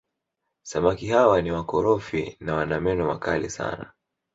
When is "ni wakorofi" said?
1.41-2.37